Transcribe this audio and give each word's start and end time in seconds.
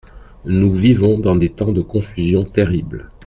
Nous 0.45 0.73
vivons 0.73 1.19
dans 1.19 1.35
des 1.35 1.49
temps 1.51 1.71
de 1.73 1.83
confusion 1.83 2.43
terrible. 2.43 3.11